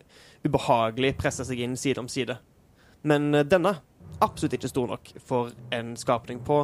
[0.44, 2.36] ubehagelig presse seg inn side om side.
[3.02, 3.76] Men eh, denne
[4.20, 6.62] absolutt ikke stor nok for en skapning på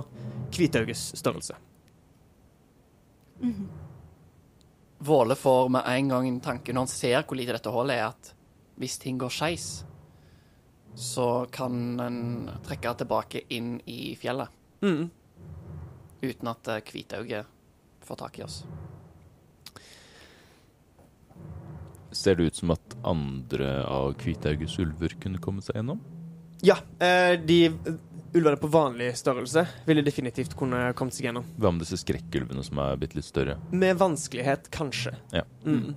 [0.53, 1.57] Kvithauges størrelse.
[4.99, 8.13] Våle får med en gang en tanke når han ser hvor lite dette hullet er,
[8.13, 8.33] at
[8.81, 9.69] hvis ting går skeis,
[10.97, 14.53] så kan en trekke tilbake inn i fjellet.
[14.85, 15.09] Mm.
[16.25, 17.49] Uten at eh, Hvitauget
[18.05, 18.63] får tak i oss.
[22.17, 26.01] Ser det ut som at andre av Kvitauges ulver kunne komme seg gjennom?
[26.65, 27.59] Ja, eh, de
[28.37, 31.45] ulvene på vanlig størrelse ville definitivt kunne kommet seg gjennom.
[31.61, 33.59] Hva med disse skrekkulvene som er bitte litt større?
[33.73, 35.15] Med vanskelighet, kanskje.
[35.33, 35.45] Ja.
[35.67, 35.97] Mm.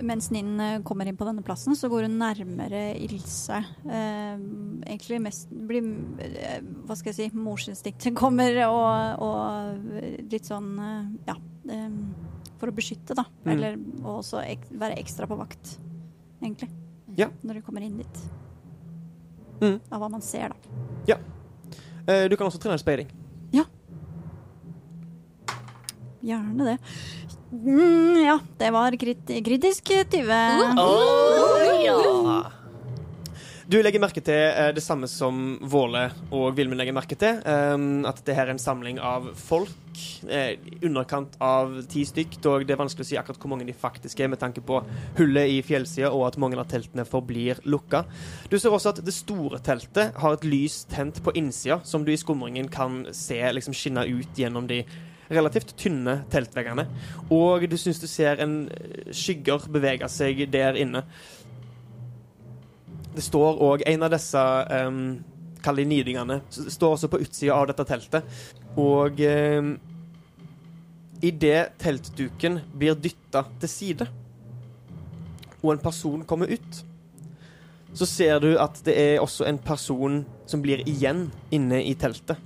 [0.00, 3.58] Mens Ninn eh, kommer inn på denne plassen, så går hun nærmere Ilse.
[3.88, 4.38] Eh,
[4.86, 5.88] egentlig mest blir
[6.22, 10.70] eh, Hva skal jeg si Morsinstinktet kommer og, og litt sånn
[11.26, 11.34] Ja.
[11.68, 11.90] eh,
[12.58, 13.26] for å beskytte, da.
[13.44, 13.50] Mm.
[13.52, 15.76] Eller og også ek være ekstra på vakt,
[16.42, 16.70] egentlig.
[17.18, 17.28] Ja.
[17.42, 18.20] Når du kommer inn dit.
[19.58, 19.78] Mm.
[19.90, 20.84] Av hva man ser, da.
[21.10, 21.18] Ja.
[22.30, 23.10] du kan også trene speiding.
[26.20, 26.78] Gjerne det.
[27.52, 30.28] Mm, ja, det var krit kritisk 20.
[31.84, 32.17] ja!
[33.68, 37.42] Du legger merke til eh, det samme som Våle og Vilmund legger merke til.
[37.44, 39.74] Um, at det her er en samling av folk.
[40.28, 42.38] eh, underkant av ti stykk.
[42.40, 44.80] Dog det er vanskelig å si akkurat hvor mange de faktisk er, med tanke på
[45.18, 48.06] hullet i fjellsida og at mange av teltene forblir lukka.
[48.48, 52.14] Du ser også at det store teltet har et lys tent på innsida, som du
[52.14, 54.80] i skumringen kan se liksom skinne ut gjennom de
[55.28, 56.86] relativt tynne teltveggene.
[57.34, 61.04] Og du syns du ser en eh, skygger bevege seg der inne.
[63.18, 64.40] Det står òg en av disse
[64.86, 65.02] um,
[65.58, 66.36] Kall de nidingene.
[66.54, 68.26] Står også på utsida av dette teltet.
[68.78, 69.72] Og um,
[71.18, 74.06] idet teltduken blir dytta til side,
[75.58, 76.84] og en person kommer ut,
[77.98, 82.38] så ser du at det er også en person som blir igjen inne i teltet.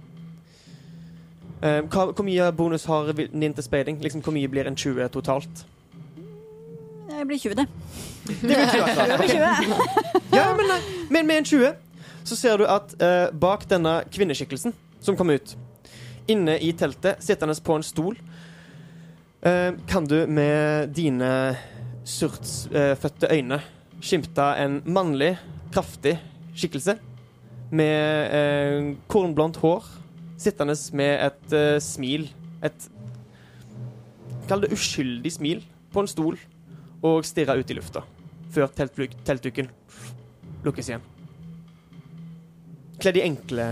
[1.61, 4.01] Um, hva, hvor mye bonus har til speiding?
[4.01, 5.67] Liksom, hvor mye blir en 20 totalt?
[7.23, 7.67] Det blir 20, det.
[8.27, 9.05] Det blir 20, altså.
[9.07, 10.33] Det blir 20.
[10.33, 10.71] Ja, men,
[11.11, 11.69] men med en 20
[12.25, 15.55] så ser du at eh, bak denne kvinneskikkelsen som kom ut,
[16.27, 18.19] inne i teltet, sittende på en stol,
[19.47, 21.31] eh, kan du med dine
[22.03, 23.63] surtsfødte øyne
[24.03, 25.37] skimte en mannlig,
[25.71, 26.17] kraftig
[26.59, 26.99] skikkelse
[27.71, 29.87] med eh, kornblondt hår,
[30.43, 32.33] sittende med et eh, smil,
[32.67, 32.91] et
[34.51, 35.61] Kall det uskyldig smil,
[35.95, 36.35] på en stol,
[37.03, 38.03] og stirre ut i lufta
[38.53, 39.69] før teltduk- teltduken
[40.65, 41.01] lukkes igjen.
[43.03, 43.65] Kledd i enkle,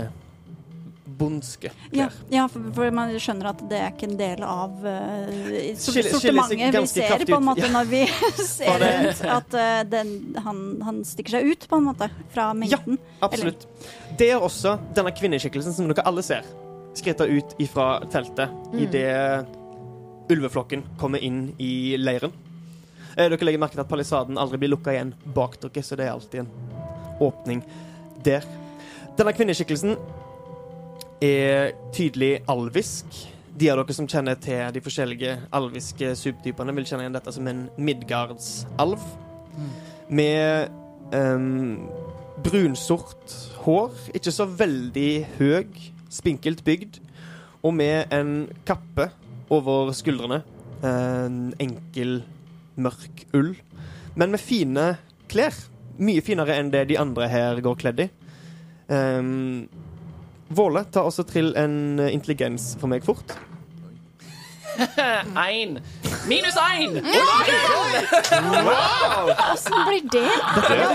[1.21, 2.13] bondske klær.
[2.33, 5.29] ja for, for man skjønner at det er ikke en del av uh,
[5.77, 7.71] sortimentet vi ser, på en måte, Ja.
[7.75, 8.01] når vi
[8.47, 9.23] ser det- rundt.
[9.37, 10.11] At uh, den,
[10.43, 12.97] han, han stikker seg ut, på en måte, fra mengden.
[13.23, 13.67] Absolutt.
[14.19, 16.47] Det er også denne kvinneskikkelsen som dere alle ser,
[16.97, 18.79] skritta ut ifra teltet Mm.
[18.87, 22.31] idet ulveflokken kommer inn i leiren.
[23.17, 26.07] Eh, Dere legger merke til at palisaden aldri blir lukka igjen bak dere, så det
[26.07, 26.51] er alltid en
[27.21, 27.63] åpning
[28.25, 28.45] der.
[29.17, 29.97] Denne kvinneskikkelsen
[31.21, 33.05] er tydelig alvisk.
[33.51, 37.49] De av dere som kjenner til de forskjellige alviske subtypene, vil kjenne igjen dette som
[37.51, 39.03] en midgardsalv.
[40.09, 40.71] Med
[41.13, 41.89] um,
[42.41, 47.01] brunsort hår, ikke så veldig høy, spinkelt bygd,
[47.61, 49.11] og med en kappe
[49.51, 50.41] over skuldrene.
[50.81, 52.21] En enkel,
[52.75, 53.53] mørk ull,
[54.15, 54.95] men med fine
[55.31, 55.55] klær.
[56.01, 58.09] Mye finere enn det de andre her går kledd i.
[58.91, 59.67] Um,
[60.51, 63.37] Våle, ta også trill en intelligens for meg fort.
[65.51, 65.79] Én.
[66.27, 66.97] Minus én!
[69.53, 70.31] Åssen blir det?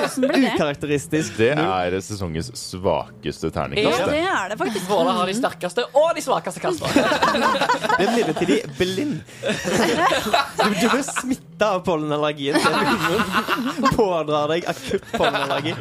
[0.05, 0.53] Åssen blir det?
[0.55, 1.37] Ukarakteristisk.
[1.37, 4.01] Det er sesongens svakeste terningkast.
[4.01, 4.21] Ja, det.
[4.23, 4.89] er det faktisk.
[4.91, 6.91] Våle har de sterkeste og de svakeste kastene.
[7.99, 9.21] Det er midlertidig blind.
[9.41, 13.91] Du, du blir smitta av pollenallergien til Vilmund.
[13.97, 15.75] Pådrar deg akutt pollenallergi.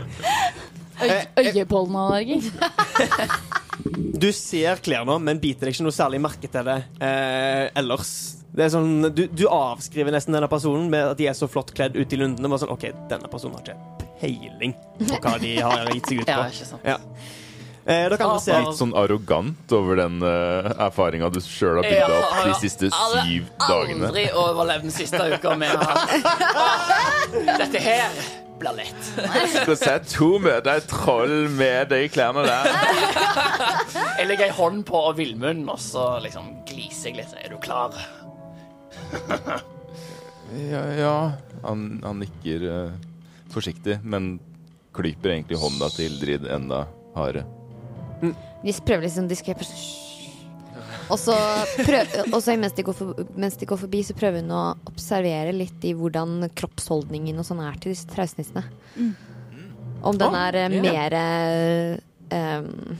[1.03, 2.39] Øy- Øyepollenallergi.
[3.95, 8.11] Du ser klærne, men biter deg ikke noe særlig merke til det eh, ellers.
[8.55, 11.73] Det er sånn, du, du avskriver nesten denne personen med at de er så flott
[11.75, 12.51] kledd ute i lundene.
[12.51, 16.29] Bare sånn, OK, denne personen har ikke peiling på hva de har gitt seg ut
[16.29, 16.37] på.
[16.37, 16.87] Ja, ikke sant.
[16.87, 16.99] Ja.
[17.85, 18.07] Eh,
[18.41, 22.89] ser Litt sånn arrogant over den uh, erfaringa du sjøl har bygd opp de siste
[22.89, 24.07] syv dagene.
[24.09, 25.85] Aldri overlevd den siste uka med
[27.61, 29.07] Dette her blir lett.
[29.53, 32.69] Skulle se to møte et troll med de klærne der.
[34.19, 37.35] Jeg legger ei hånd på villmunnen, og så liksom gliser jeg litt.
[37.41, 37.95] Er du klar?
[40.55, 41.31] Ja, ja.
[41.65, 42.91] Han, han nikker uh,
[43.51, 44.35] forsiktig, men
[44.95, 46.85] klyper egentlig hånda til Ildrid enda
[47.15, 47.43] hardere.
[48.63, 49.65] Vi prøver liksom diskret.
[51.11, 51.35] Og så,
[51.85, 54.63] prøv, og så mens, de går for, mens de går forbi, så prøver hun å
[54.89, 58.65] observere litt i hvordan kroppsholdningen og sånn er til disse trausnissene.
[58.95, 59.11] Mm.
[60.05, 60.81] Om den er eh, ja.
[60.85, 61.15] mer
[62.59, 62.97] um,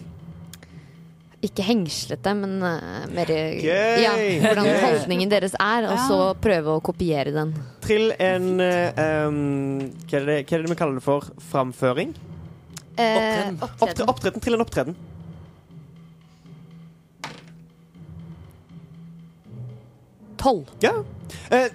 [1.46, 4.00] Ikke hengslete, men uh, mer Gøy!
[4.02, 4.14] Ja,
[4.46, 4.80] hvordan Gøy!
[4.86, 7.54] holdningen deres er, og så prøve å kopiere den.
[7.86, 11.30] Trill en eh, um, hva, er det, hva er det vi kaller det for?
[11.52, 12.16] Framføring?
[12.96, 13.60] Eh, Opptreden.
[13.62, 14.42] Opptre, opptreden.
[14.42, 14.98] Trill en opptreden.
[20.38, 20.70] Tolv.
[20.84, 20.94] Ja.
[21.52, 21.70] Eh,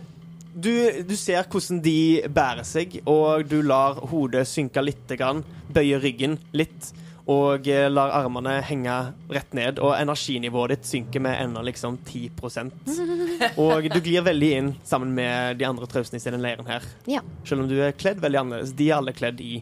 [0.54, 0.72] du,
[1.06, 1.96] du ser hvordan de
[2.34, 6.90] bærer seg, og du lar hodet synke litt, grann, bøyer ryggen litt,
[7.30, 8.94] og eh, lar armene henge
[9.30, 12.72] rett ned, og energinivået ditt synker med ennå liksom 10%
[13.62, 16.88] Og du glir veldig inn sammen med de andre trausnissene i den leiren her.
[17.06, 17.22] Ja.
[17.46, 18.74] Selv om du er kledd veldig annerledes.
[18.76, 19.60] De er alle kledd i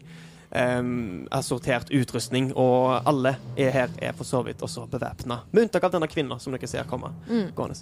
[0.49, 5.43] um, assortert utrustning, og alle er her er for så vidt også bevæpna.
[5.51, 7.51] Med unntak av denne kvinna som dere ser komme Mm.
[7.55, 7.77] gående.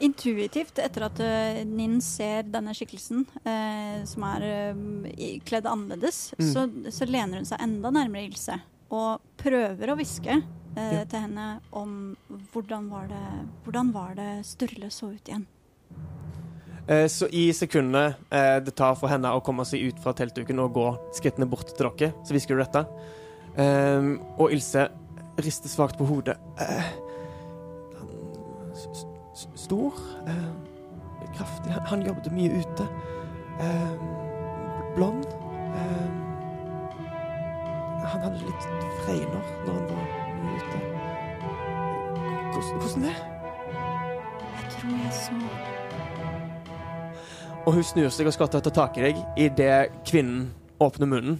[0.00, 6.48] Intuitivt, etter at uh, Ninn ser denne skikkelsen, uh, som er uh, kledd annerledes, Mm.
[6.54, 8.56] så, så lener hun seg enda nærmere Ilse
[8.90, 10.40] og prøver å hviske
[10.76, 11.04] Ja.
[11.04, 12.16] til henne om
[12.52, 13.22] hvordan var det,
[13.66, 15.44] hvordan var det Sturle så ut igjen.
[17.10, 20.72] Så i sekundene eh, det tar for henne å komme seg ut fra teltduken og
[20.74, 20.86] gå
[21.18, 22.82] skrittene bort til dere, så hvisker du dette.
[24.38, 24.88] Og Ilse
[25.42, 26.36] rister svakt på hodet.
[26.58, 27.09] Eh, s-
[29.70, 29.94] stor,
[30.26, 31.72] eh, kraftig.
[31.72, 32.88] Han, han jobbet mye ute.
[33.60, 33.92] Eh,
[34.96, 35.26] blond.
[35.74, 36.10] Eh,
[38.02, 38.64] han hadde litt
[39.04, 40.06] fregner når han var
[40.40, 40.78] mye ute.
[42.50, 43.14] Hvordan, hvordan det?
[44.56, 45.32] Jeg tror jeg så
[47.66, 50.50] Og hun snur seg og skal ta tak i deg idet kvinnen
[50.80, 51.38] åpner munnen.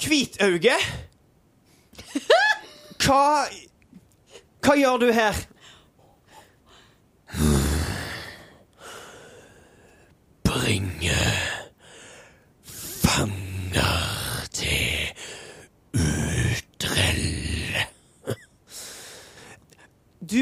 [0.00, 0.78] Hvitauge!
[3.04, 3.24] Hva
[4.64, 5.36] Hva gjør du her?
[10.46, 11.18] Bringe
[12.80, 15.12] fanger til
[16.00, 17.76] Utrell.
[20.24, 20.40] Du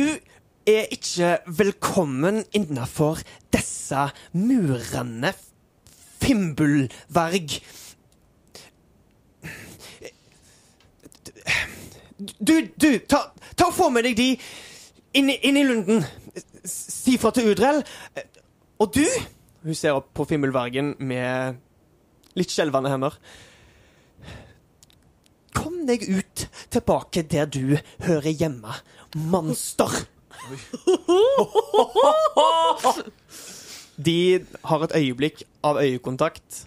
[0.71, 3.19] er ikke velkommen innafor
[3.51, 4.07] disse
[4.39, 5.35] murene,
[6.23, 7.59] Fimbulvarg.
[12.23, 13.25] Du, du, ta,
[13.57, 14.29] ta og få med deg de
[15.19, 16.03] inn, inn i lunden.
[16.69, 17.83] Si fra til Udrell.
[18.83, 19.05] Og du
[19.63, 21.59] Hun ser opp på Fimmelvergen med
[22.39, 23.17] litt skjelvende hender.
[25.55, 28.75] Kom deg ut tilbake der du hører hjemme,
[29.15, 29.93] monster.
[34.03, 34.19] De
[34.67, 36.65] har et øyeblikk av øyekontakt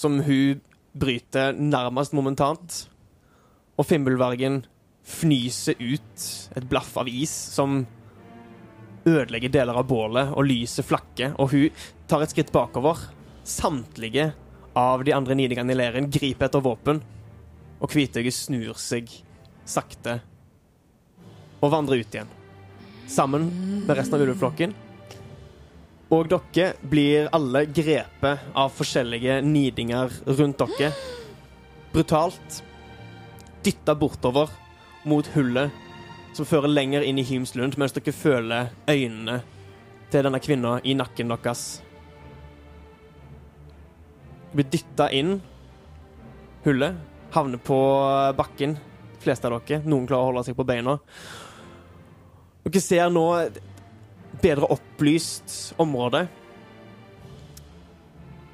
[0.00, 0.62] som hun
[0.98, 2.88] bryter nærmest momentant.
[3.80, 4.60] Og Fimbulvargen
[5.08, 6.26] fnyser ut
[6.58, 7.80] et blaff av is som
[9.08, 13.00] ødelegger deler av bålet, og lyset flakker, og hun tar et skritt bakover.
[13.48, 14.30] Samtlige
[14.76, 17.00] av de andre nidingene i leiren griper etter våpen,
[17.80, 19.08] og Kvitøyet snur seg
[19.64, 20.18] sakte
[21.60, 22.30] og vandrer ut igjen.
[23.08, 23.48] Sammen
[23.86, 24.74] med resten av ulveflokken.
[26.12, 30.90] Og dere blir alle grepet av forskjellige nidinger rundt dere.
[31.94, 32.60] Brutalt
[33.64, 34.50] dytta bortover
[35.08, 35.70] mot hullet
[36.36, 39.40] som fører lenger inn i Hymslund, mens dere føler øynene
[40.10, 41.64] til denne kvinna i nakken deres.
[44.50, 45.36] Dere blir dytta inn
[46.64, 46.96] hullet,
[47.34, 47.78] havner på
[48.38, 48.76] bakken,
[49.14, 49.82] de fleste av dere.
[49.86, 50.98] Noen klarer å holde seg på beina.
[52.66, 53.26] Dere ser nå
[54.42, 56.24] bedre opplyst område.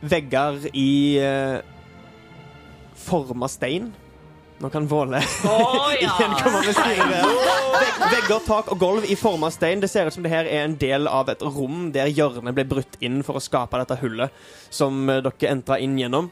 [0.07, 0.91] Vegger i
[1.21, 1.61] eh,
[3.07, 3.91] forma stein.
[4.59, 5.19] Nå kan Våle
[6.01, 7.27] igjen komme med styret.
[8.13, 9.83] Vegger, tak og gulv i form av stein.
[9.83, 12.65] Det ser ut som det her er en del av et rom der hjørnet ble
[12.69, 14.33] brutt inn for å skape dette hullet
[14.73, 16.31] som eh, dere entra inn gjennom.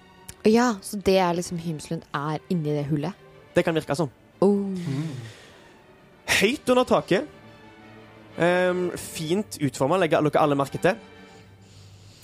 [0.49, 3.16] Ja, så det er liksom Hymslund er inni det hullet?
[3.55, 4.12] Det kan virke sånn.
[4.45, 4.72] Oh.
[6.41, 7.29] Høyt under taket.
[8.35, 10.97] Um, fint utforma, legger dere alle merke til.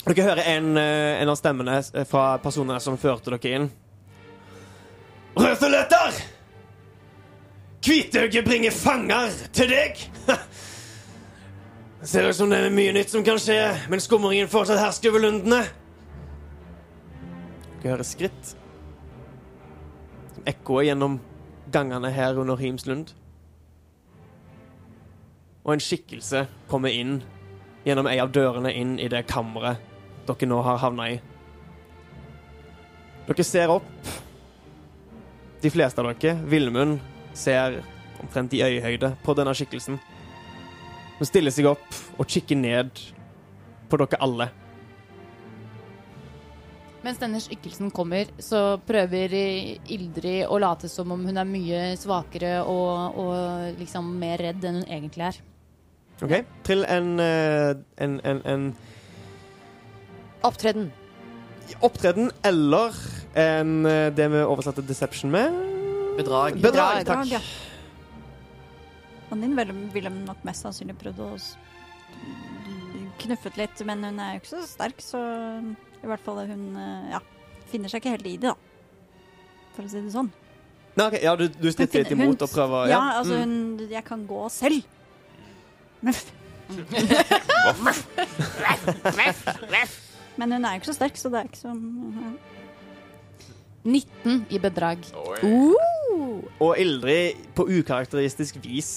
[0.01, 3.69] Dere hører en, eh, en av stemmene eh, fra personene som førte dere inn.
[5.37, 6.21] Rødfeletter!
[7.85, 10.01] Hvitøyet bringer fanger til deg!
[12.03, 13.59] Ser ut som det er mye nytt som kan skje,
[13.89, 15.61] men skumringen fortsatt hersker over lundene.
[17.81, 18.55] Dere hører skritt.
[20.33, 21.19] Som ekkoer gjennom
[21.73, 23.13] gangene her under Himslund.
[25.61, 27.19] Og en skikkelse kommer inn
[27.85, 29.81] gjennom ei av dørene inn i det kammeret
[30.25, 31.21] dere nå har havna i.
[33.29, 33.89] Dere ser opp.
[35.61, 36.37] De fleste av dere.
[36.49, 36.99] Villmund,
[37.33, 37.81] ser
[38.21, 39.99] omtrent i øyehøyde på denne skikkelsen.
[41.19, 42.97] Hun stiller seg opp og kikker ned
[43.89, 44.49] på dere alle.
[47.01, 52.59] Mens denne skikkelsen kommer, så prøver Ildrid å late som om hun er mye svakere
[52.61, 55.39] og, og liksom mer redd enn hun egentlig er.
[56.21, 56.35] OK?
[56.65, 57.71] Trill en, eh,
[58.05, 58.67] en, en, en
[60.45, 60.89] Opptreden.
[61.81, 62.91] Opptreden eller
[63.35, 65.51] en, eh, det vi oversatte deception med.
[66.17, 66.57] Bedrag.
[66.59, 67.27] Bedrag, Bedrag, takk.
[67.31, 67.39] ja.
[69.29, 71.29] Han din ville, nok mest sannsynlig prøvd å
[73.21, 75.19] knuffet litt, men hun er jo ikke så sterk, så
[76.03, 77.19] i hvert fall hun eh, ja,
[77.71, 78.55] finner seg ikke helt i det, da.
[79.75, 80.31] For å si det sånn.
[80.97, 83.77] Nei, okay, ja, du, du stritter litt imot hun- og prøver Ja, altså Mm.
[83.79, 84.83] hun Jeg kan gå selv.
[86.01, 86.25] Muff.
[90.41, 92.29] Men hun er jo ikke så sterk, så det er ikke så ja.
[93.85, 95.03] 19 i bedrag.
[96.61, 98.91] Og Ildrid på ukarakteristisk vis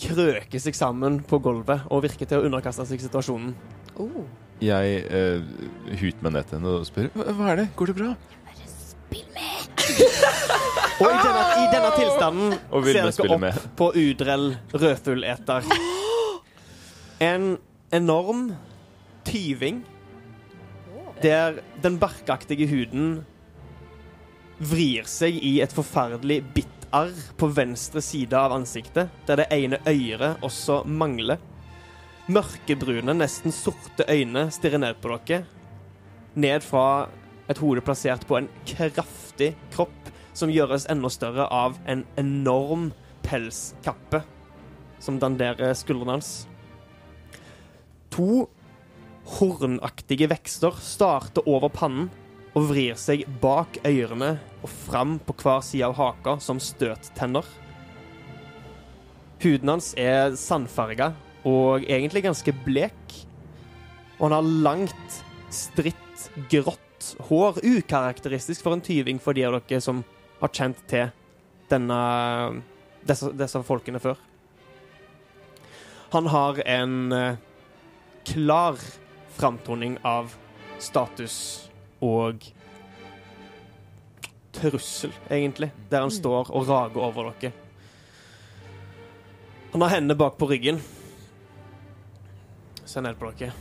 [0.00, 3.52] krøker seg sammen på gulvet og virker til å underkaste seg situasjonen.
[4.64, 5.44] Jeg uh,
[5.92, 8.08] huter meg ned til henne og spør hva hva er det, går det bra?
[10.98, 12.56] Og i denne, i denne tilstanden
[12.88, 13.60] ser dere opp med?
[13.78, 15.68] på Udrell rødfugleter.
[17.28, 17.54] En
[17.94, 18.50] enorm
[19.28, 19.84] tyving
[21.22, 23.24] der den barkaktige huden
[24.58, 30.42] vrir seg i et forferdelig bittarr på venstre side av ansiktet, der det ene øret
[30.42, 31.38] også mangler.
[32.28, 35.46] Mørkebrune, nesten sorte øyne stirrer ned på dere.
[36.34, 37.08] Ned fra
[37.48, 42.90] et hode plassert på en kraftig kropp som gjøres enda større av en enorm
[43.26, 44.22] pelskappe
[45.02, 46.32] som danderer skuldrene hans.
[48.14, 48.48] To
[49.36, 52.08] hornaktige vekster starter over pannen
[52.56, 57.46] og vrir seg bak ørene og fram på hver side av haka som støttenner.
[59.38, 61.12] Huden hans er sandfarga
[61.46, 63.14] og egentlig ganske blek.
[64.18, 65.18] Og han har langt,
[65.54, 67.60] stritt, grått hår.
[67.62, 70.02] Ukarakteristisk for en tyving for de av dere som
[70.40, 71.12] har kjent til
[71.70, 72.00] denne,
[73.06, 74.18] disse, disse folkene før.
[76.16, 77.38] Han har en eh,
[78.26, 78.80] klar
[79.38, 80.34] framtoning av
[80.82, 81.36] status
[82.02, 82.42] og
[84.58, 87.52] trussel, egentlig, der han står og rager over dere.
[89.72, 90.80] Han har hendene bak på ryggen.
[92.88, 93.52] Se ned på dere.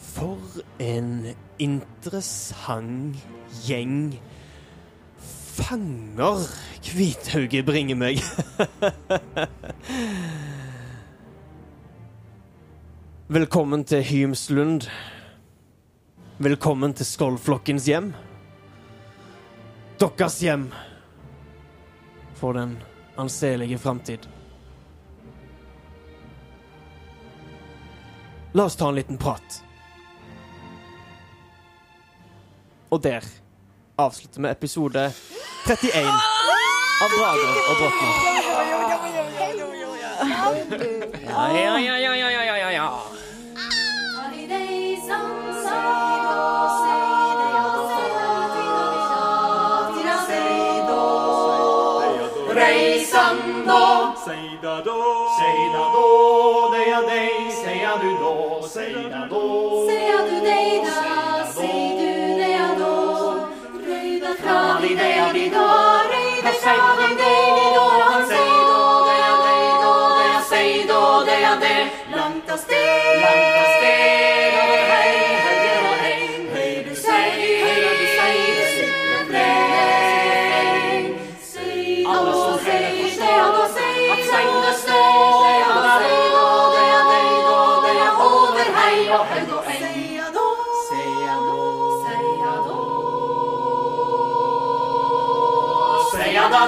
[0.00, 1.30] For en
[1.60, 3.16] interessant
[3.64, 4.18] gjeng
[5.60, 6.48] fanger
[6.84, 8.20] Kvithauget bringer meg.
[13.30, 14.88] Velkommen til Hymslund.
[16.42, 18.08] Velkommen til Skålflokkens hjem.
[20.02, 20.64] Deres hjem
[22.34, 22.72] for den
[23.14, 24.26] anselige framtid.
[28.50, 29.62] La oss ta en liten prat.
[32.90, 33.22] Og der
[33.94, 35.06] avslutter vi episode
[35.70, 38.40] 31 av Drager og drottner.
[41.30, 42.49] Ja, ja, ja, ja, ja,
[72.30, 73.79] langt av sted,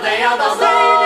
[0.03, 0.09] da.
[0.09, 1.02] Seia da,